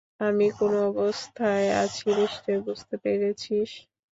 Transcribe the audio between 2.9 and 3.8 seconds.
পেরেছিস।